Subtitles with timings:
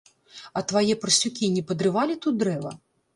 [0.61, 2.73] А твае парсюкі не падрывалі тут дрэва?